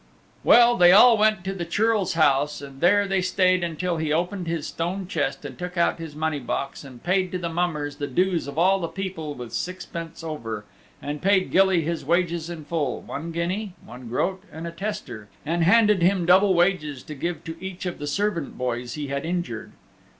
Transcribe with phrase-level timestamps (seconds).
[0.43, 4.47] Well, they all went to the Churl's house and there they stayed until he opened
[4.47, 8.07] his stone chest and took out his money box and paid to the mummers the
[8.07, 10.65] dues of all the people with sixpence over,
[11.03, 15.63] and paid Gilly his wages in full, one guinea, one groat and a tester, and
[15.63, 19.71] handed him double wages to give to each of the servant boys he had injured.